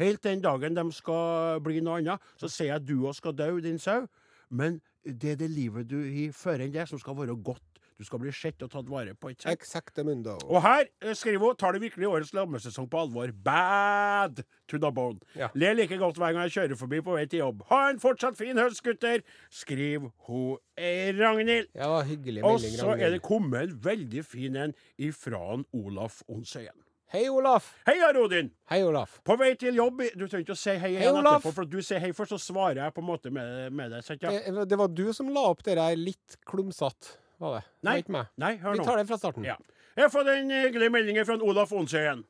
[0.00, 3.50] Helt den dagen de skal bli noe annet, så sier jeg du òg skal dø,
[3.60, 4.06] din sau.
[4.52, 7.64] Men det er det livet du har før enn det, som skal være godt.
[8.02, 9.30] Du skal bli sett og tatt vare på.
[9.30, 9.52] ikke?
[9.52, 10.34] Exacte mundo.
[10.48, 13.30] Og her eh, skriver hun tar det virkelig årets lammesesong på alvor.
[13.46, 15.20] Bad to the bone.
[15.38, 15.52] Ja.
[15.54, 17.62] Ler like godt hver gang jeg kjører forbi på vei til jobb.
[17.70, 19.22] Ha en fortsatt fin høst, gutter!
[19.54, 21.70] Skriver hun eh, Ragnhild.
[21.78, 26.81] Ja, hyggelig Og så er det kommet en veldig fin en ifra Olaf Onsøyen.
[27.12, 27.66] Hei, Olaf.
[27.84, 28.46] Hei, Arodin!
[28.70, 29.18] Hei, Olaf.
[29.20, 31.42] På vei til jobb Du trenger ikke å si hei Hei, Olaf.
[31.42, 34.00] etterpå, for du sier hei først, så svarer jeg på en måte med, med det.
[34.06, 34.32] Sant, ja?
[34.32, 37.66] Det, det var du som la opp det der litt klumsete, var det?
[37.84, 38.80] Det var Nei, hør nå.
[38.80, 39.44] Vi tar det fra starten.
[39.44, 39.58] Ja.
[39.92, 42.24] Jeg har fått en hyggelig melding fra Olaf Onsøyen.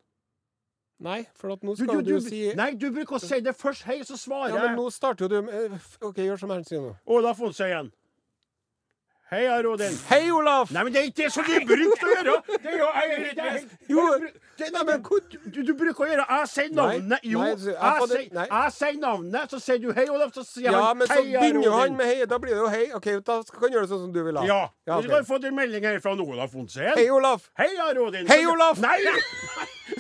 [1.07, 3.87] Nei, for nå skal du, du, du, si nei, du bruker å si det først.
[3.87, 4.59] Hei, så svarer jeg.
[4.59, 6.97] Ja, men nå starter jo du med eh, OK, gjør som jeg sier nå.
[7.07, 7.95] Olaf Onsøyen.
[9.33, 9.95] Hei, Arodin.
[10.11, 10.71] Hei, Olaf!
[10.71, 12.33] Nei, men det er ikke det som du bruker å gjøre!
[12.51, 14.03] Det er jo, jeg, det Jo,
[14.61, 15.07] det, nei, men,
[15.55, 17.25] du, du bruker å gjøre Jeg sier navnet.
[17.25, 18.45] Jo, nei, jeg, jeg sier, nei.
[18.51, 20.35] jeg sier navnet, så sier du hei, Olaf.
[20.37, 21.97] Så sier Ja, han men så hei, begynner jo han Arodin.
[22.03, 22.29] med hei.
[22.29, 22.85] Da blir det jo hei.
[22.99, 24.45] OK, da skal han gjøre det sånn som du vil ha.
[24.51, 24.61] Ja.
[24.85, 25.11] Vi ok.
[25.17, 26.93] har fått en melding her fra Olaf Fonsen.
[26.93, 27.49] Hei, Olaf.
[27.57, 28.29] Hei, Arodin.
[28.29, 28.85] Hei, Olaf.
[28.85, 28.99] Nei,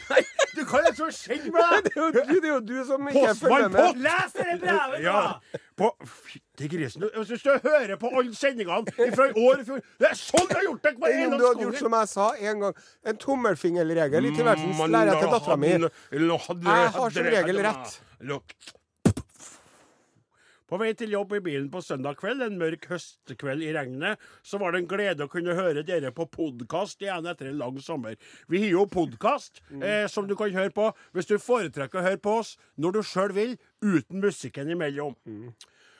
[0.73, 1.93] nei, er det som skjedde med Det deg!
[1.93, 4.01] er jo det er jo du som ikke følger med.
[4.07, 5.03] Les det brevet, da!
[5.05, 5.61] Ja.
[5.79, 7.07] På, Fytti grisen.
[7.17, 10.67] Hvis du hører på alle sendingene fra i år før Det er sånn jeg har
[10.69, 12.85] gjort det Enn om du hadde gjort som jeg sa en gang.
[13.09, 15.73] En tommelfingerregel i tilværelsen lærer jeg til dattera mi.
[15.73, 17.99] Jeg har som regel rett.
[20.73, 24.57] På vei til jobb i bilen på søndag kveld, en mørk høstkveld i regnet, så
[24.57, 28.15] var det en glede å kunne høre dere på podkast igjen etter en lang sommer.
[28.49, 32.23] Vi har jo podkast eh, som du kan høre på hvis du foretrekker å høre
[32.25, 33.53] på oss når du sjøl vil,
[33.85, 35.13] uten musikken imellom.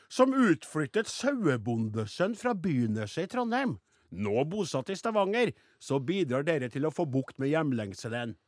[0.09, 3.77] Som utflyttet sauebondesønn fra Byneset i Trondheim,
[4.09, 8.39] nå bosatt i Stavanger, så bidrar dere til å få bukt med hjemlengselen.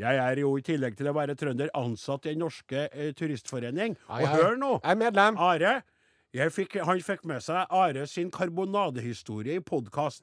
[0.00, 3.96] Jeg er jo i tillegg til å være trønder ansatt i Den norske eh, turistforening.
[4.08, 4.70] Og jeg- hør nå!
[4.82, 5.36] Jeg er medlem.
[5.38, 5.72] Are,
[6.32, 10.22] jeg fikk, han fikk med seg Are sin karbonadehistorie i podkast.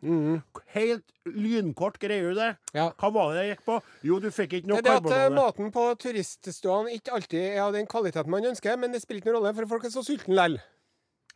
[0.74, 2.50] Helt lynkort, greier du det?
[2.74, 2.90] Ja.
[2.98, 3.76] Hva var det jeg gikk på?
[4.08, 5.12] Jo, du fikk ikke noe karbonade.
[5.12, 8.96] det at eh, maten på turistståene ikke alltid er av den kvaliteten man ønsker, men
[8.96, 10.58] det spiller ingen rolle, for folk er så sultne lell.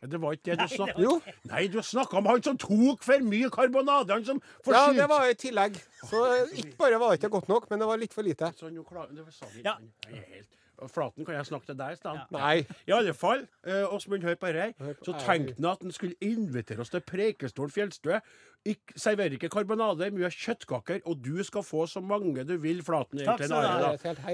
[0.02, 1.20] Det var ikke det du snakka om.
[1.50, 4.10] Nei, du snakka om han som tok for mye karbonade.
[4.10, 5.76] Han som Ja, det var i tillegg.
[6.10, 6.22] Så
[6.58, 8.50] ikke bare var det ikke godt nok, men det var litt for lite.
[8.58, 9.76] Så nå klar- det sa vi- Ja.
[10.10, 10.48] Jeg er helt-
[10.90, 12.24] Flaten, kan jeg snakke til deg i stedet?
[12.34, 12.54] Nei.
[12.88, 14.94] I alle fall, eh, Åsmund, hør på dette.
[15.04, 18.20] Så tenkte han at han skulle invitere oss til Preikestolen fjellstue.
[18.64, 23.18] Ik Serverer ikke karbonade, mye kjøttkaker, og du skal få så mange du vil, Flaten.
[23.26, 23.42] Takk.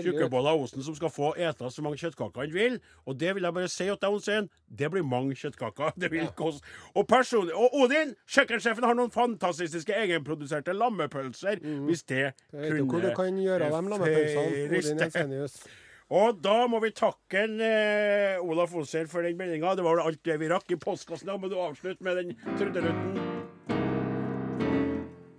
[0.05, 2.77] Tjukkebolla Osen som skal få ete så mange kjøttkaker han vil.
[3.09, 4.51] Og det vil jeg bare si til Onsen.
[4.69, 5.97] Det blir mange kjøttkaker.
[6.03, 6.61] Det vil koste.
[6.95, 11.65] Og personlig Og Odin, kjøkkensjefen har noen fantastiske egenproduserte lammepølser.
[11.89, 14.65] Hvis det Jeg vet jo hvor du kan gjøre av de lammepølsene.
[14.69, 15.63] Odin Jensenius.
[16.11, 19.75] Og da må vi takke en, eh, Olaf Oser for den meldinga.
[19.77, 21.27] Det var vel alt det vi rakk i postkassen.
[21.29, 23.19] Da må du avslutte med den trudelutten.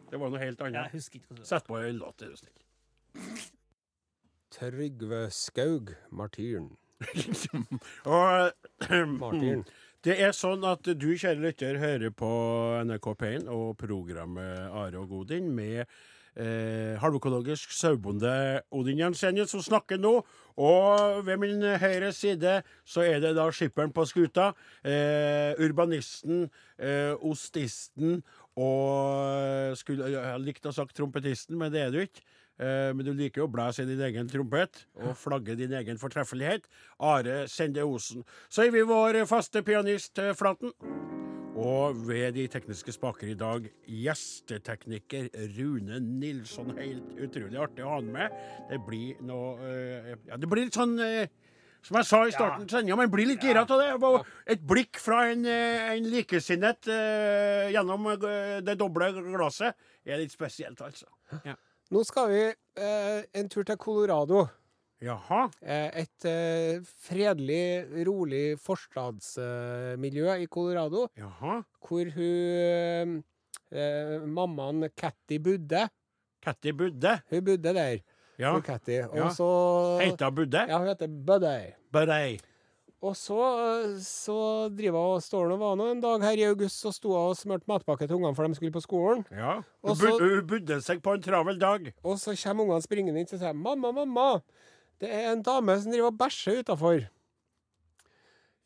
[0.10, 0.92] Det var noe helt Jeg annet.
[0.94, 1.50] husker ikke hva det var.
[1.50, 3.50] Sett på en låt, er du snill.
[4.54, 6.72] Trygve Skaug Martyren.
[8.06, 8.52] Og
[9.22, 9.62] Martin.
[10.04, 12.30] det er sånn at du, kjære lytter, hører på
[12.90, 15.86] NRK P1 og programmet Are og Godin med
[16.40, 18.32] eh, halvøkologisk sauebonde
[18.72, 20.20] Odin Jensenius som snakker nå.
[20.60, 26.50] Og ved min høyre side så er det da skipperen på skuta, eh, urbanisten,
[26.80, 28.24] eh, ostisten
[28.60, 32.26] og skulle, Jeg likte likt å sagt trompetisten, men det er du ikke.
[32.60, 35.98] Eh, men du liker jo å blæse i din egen trompet og flagge din egen
[36.02, 36.68] fortreffelighet.
[37.00, 38.26] Are Sende Osen.
[38.50, 40.76] Så er vi vår faste pianist eh, Flaten.
[41.60, 46.72] Og ved de tekniske spaker i dag, gjestetekniker Rune Nilsson.
[46.78, 48.36] Helt utrolig artig å ha han med.
[48.70, 51.28] Det blir noe eh, Ja, det blir litt sånn eh,
[51.84, 54.24] som jeg sa i starten av sendinga, man blir litt gira av det.
[54.52, 56.90] Et blikk fra en, eh, en likesinnet
[57.72, 61.08] gjennom det doble glasset er litt spesielt, altså.
[61.48, 61.56] Ja.
[61.90, 62.42] Nå skal vi
[63.40, 64.44] en tur til Colorado.
[65.02, 65.46] Jaha.
[65.64, 71.62] Eh, et eh, fredelig, rolig forstadsmiljø i Colorado, Jaha.
[71.88, 73.24] hvor hun
[73.72, 75.88] eh, Mammaen Catty bodde.
[76.44, 77.20] Catty Budde.
[77.32, 77.98] Hun bodde der.
[78.40, 78.54] Ja.
[78.54, 79.02] Hun Catty.
[79.10, 79.30] Og Ja.
[79.36, 79.50] så
[80.02, 80.66] Heita Budde.
[80.68, 81.74] Ja, hun heter Buddy.
[81.92, 82.40] Buddy.
[83.02, 83.40] Og så,
[84.04, 86.94] så driver hun og står hun og var nå en dag her i august, og
[86.94, 89.24] sto og smurte matpakke til ungene for de skulle på skolen.
[89.32, 89.62] Ja.
[89.84, 91.94] Hun budde seg på en travel dag.
[92.04, 94.42] Og så kommer ungene springende inn og sier 'Mamma, mamma,
[95.00, 97.08] det er en dame som driver og bæsjer utafor'.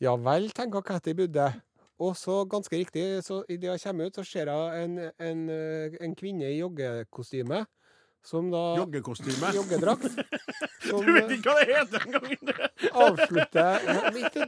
[0.02, 1.62] Ja vel, tenker Katty Budde.
[2.00, 5.93] Og så, ganske riktig, så idet hun kommer ut, så ser hun en, en, eh,
[6.02, 7.65] en kvinne i joggekostyme.
[8.23, 9.49] Som da Joggekostyme.
[9.57, 10.05] Joggedrakt.
[10.88, 12.63] Som Du vet ikke hva det heter engang!
[12.93, 13.83] avslutter
[14.23, 14.45] Ikke,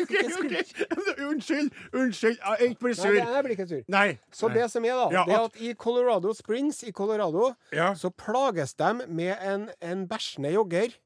[0.00, 1.68] ikke, ikke Unnskyld.
[1.92, 2.38] Unnskyld.
[2.60, 3.12] Jeg blir sur.
[3.12, 3.82] Nei, jeg blir ikke sur.
[3.92, 4.06] Nei.
[4.32, 7.92] Så det som er, da, Ja, det er at- i Colorado Springs i Colorado Ja.
[7.94, 10.96] så plages de med en, en bæsjende jogger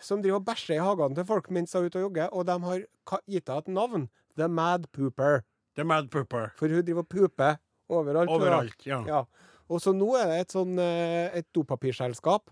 [0.00, 2.44] som driver og bæsjer i hagene til folk mens de er ute og jogger, og
[2.46, 2.82] de har
[3.30, 4.08] gitt henne et navn.
[4.36, 5.40] The Mad Pooper.
[5.76, 6.50] The Mad Pooper.
[6.58, 7.56] For hun driver og puper
[7.88, 8.28] overalt.
[8.28, 8.84] Overalt.
[8.86, 9.00] Ja.
[9.08, 9.22] Ja.
[9.68, 12.50] Og så nå er det et sånn eh, et dopapirselskap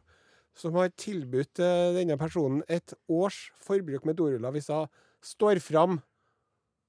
[0.58, 4.86] som har tilbudt eh, denne personen et års forbruk med doruller hvis hun
[5.24, 6.00] står fram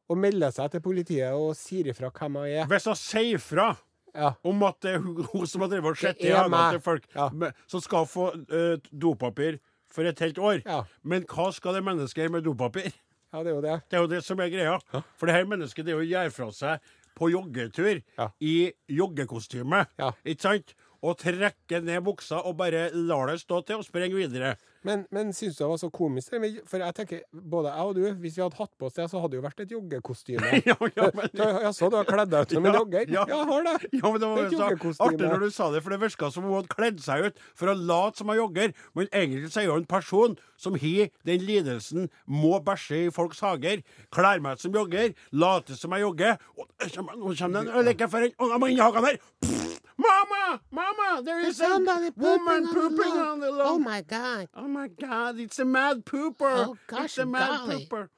[0.10, 2.66] og melder seg til politiet og sier ifra hvem hun er.
[2.70, 3.72] Hvis hun sier fra
[4.16, 4.30] Ja.
[4.48, 5.18] om at det er hun,
[5.52, 7.30] som har drevet og sett i Det hagene til folk, Ja.
[7.68, 9.58] som skal få eh, dopapir
[9.92, 10.62] for et helt år.
[10.66, 10.84] Ja.
[11.04, 12.94] Men hva skal det mennesket gjøre med dopapir?
[13.34, 13.74] ja, det er jo det.
[13.92, 14.78] Det er jo det som er greia.
[15.20, 16.80] For det her mennesket det er jo å gjøre fra seg
[17.16, 18.30] på joggetur Ja.
[18.42, 19.86] i joggekostyme.
[20.26, 20.74] Ikke sant?
[21.04, 24.56] Og trekker ned buksa og bare lar det stå til og sprenger videre.
[24.86, 26.34] Men, men syns du det var så komisk?
[26.70, 29.18] For jeg tenker, både jeg og du, hvis vi hadde hatt på oss det, så
[29.18, 30.52] hadde det jo vært et joggekostyme.
[30.70, 31.30] Ja, ja, men,
[31.66, 33.10] Jeg så du har kledd deg ut som en jogger?
[33.10, 33.26] ja.
[33.30, 33.76] Jeg har det.
[33.98, 36.46] ja, men det var er så artig når du sa det, for det virka som
[36.46, 38.76] hun hadde kledd seg ut for å late som en jogger.
[38.98, 43.42] Men egentlig så er hun en person som har den lidelsen, må bæsje i folks
[43.44, 43.82] hager,
[44.14, 46.70] klær meg som jogger, later som jeg jogger, og
[47.18, 49.18] nå kommer den like for en Og jeg må inn i hagen her!
[49.42, 49.65] Pff,
[49.98, 50.62] Mama!
[50.72, 51.22] Mama!
[51.24, 51.80] There is a
[52.18, 53.68] woman pooping on the lawn.
[53.68, 54.50] Oh my god.
[54.56, 56.68] Oh my God, it's a mad pooper.
[56.68, 57.86] Oh, gosh, it's a mad golly.
[57.86, 58.10] pooper.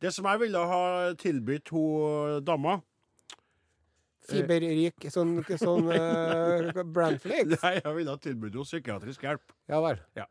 [0.00, 2.78] Det som jeg ville ha tilbudt hun dama
[4.22, 7.56] Fiberrik sånn, sånn uh, brandflakes.
[7.64, 9.54] Nei, jeg ville ha tilbudt henne psykiatrisk hjelp.
[9.70, 9.98] Ja vel.
[10.16, 10.28] Ja.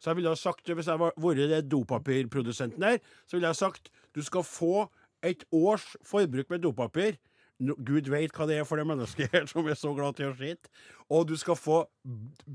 [0.00, 3.60] Så jeg ville ha sagt, hvis jeg var vært dopapirprodusenten der, så ville jeg ha
[3.60, 4.86] sagt du skal få
[5.24, 7.20] et års forbruk med dopapir.
[7.58, 10.34] Gud vet hva det er for det mennesket her som er så glad til å
[10.36, 10.68] skite.
[11.08, 11.84] Og du skal få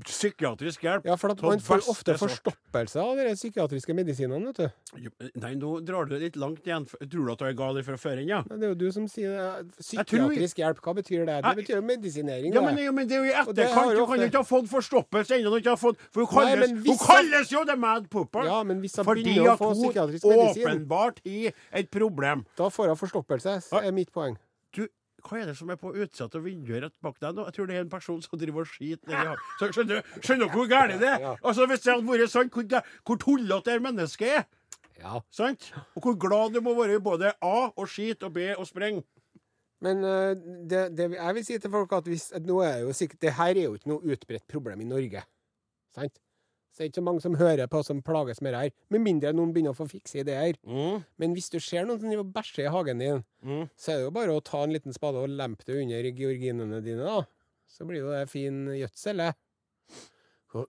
[0.04, 1.06] psykiatrisk hjelp.
[1.08, 5.08] Ja, for at man får ofte forstoppelse av de psykiatriske medisinene, vet du.
[5.40, 6.84] Nei, nå drar du det litt langt igjen.
[6.86, 8.42] Tror du at du er gal fra før ja?
[8.46, 9.72] Det er jo du som sier det.
[9.72, 11.38] tror- Psykiatrisk hjelp, hva betyr det?
[11.48, 12.54] Det betyr jo medisinering.
[12.54, 13.96] Ja, men, ja, men det er jo i etterkant.
[13.96, 15.58] Du kan jo ikke ha fått forstoppelse ennå.
[15.82, 18.44] For hun kalles, Nei, hun kalles jo The Mad Pooper!
[18.44, 21.90] Ja, men hvis hun fordi begynner å at få hun psykiatrisk medisin- åpenbart har et
[21.90, 22.44] problem.
[22.56, 24.36] Da får hun forstoppelse, er mitt poeng.
[25.22, 27.44] Hva er det som er på utsida av vinduet rett bak deg nå?
[27.46, 29.44] Jeg tror det er en person som driver og skiter nedi her.
[29.60, 31.28] Skjønner du skjønner hvor gærent det er?
[31.38, 34.44] Altså, Hvis det hadde vært sant, hvor, hvor tullete det mennesket er.
[35.02, 35.20] Ja.
[35.34, 35.70] Sant?
[35.96, 39.02] Og hvor glad du må være i både A og skit og B og spreng.
[39.82, 40.32] Men uh,
[40.70, 43.32] det, det jeg vil si til folk, at hvis at nå er jo sikkert Det
[43.34, 45.24] her er jo ikke noe utbredt problem i Norge.
[45.94, 46.21] Sant?
[46.72, 48.70] Så det er ikke så mange som hører på som plages med det her.
[48.94, 50.56] Med mindre noen begynner å få fikse ideer.
[50.64, 51.02] Mm.
[51.20, 53.66] Men hvis du ser noen som bæsjer i hagen din, Mm.
[53.76, 56.80] så er det jo bare å ta en liten spade og lempe det under georginene
[56.82, 57.24] dine, da.
[57.68, 59.34] Så blir det fin gjødsel, det.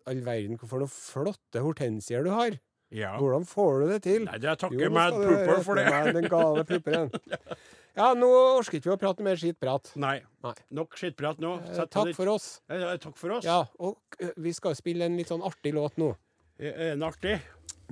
[0.08, 2.60] All verden, hvorfor noen flotte hortensier du har.
[2.94, 3.16] Ja.
[3.20, 4.26] Hvordan får du det til?
[4.26, 5.86] Nei, det er takket takke nå Mad Pooper høre for det.
[5.90, 7.12] meg, Den gale pupperen.
[7.96, 8.28] Ja, nå
[8.58, 9.92] orker ikke vi å prate mer skitprat.
[10.02, 10.20] Nei.
[10.44, 10.54] Nei.
[10.74, 11.60] Nok skittprat nå.
[11.62, 12.62] Eh, Sett Takk litt- for oss.
[12.70, 13.46] Eh, Takk for oss.
[13.46, 16.16] Ja, og eh, vi skal spille en litt sånn artig låt nå.
[16.60, 17.40] Er den artig?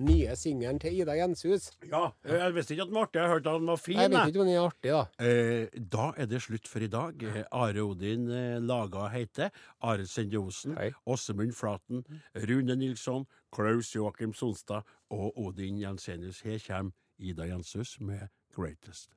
[0.02, 1.72] Nye singelen til Ida Jenshus.
[1.86, 2.12] Ja.
[2.26, 3.22] eh, Jeg visste ikke at den var artig.
[3.22, 3.98] Jeg hørte at den var fin.
[4.00, 5.02] Jeg vet ikke om den er artig, da.
[5.20, 7.24] Eh, da er det slutt for i dag.
[7.24, 9.52] Eh, Are Odin eh, laga heter.
[9.84, 10.74] Are Sende Osen.
[11.06, 12.04] Åsemund Flaten.
[12.34, 13.28] Rune Nilsson.
[13.54, 16.42] Klaus Joakim Sonstad og Odin Jensenius.
[16.42, 19.10] Her kommer Ida Jenshus med 'Greatest'.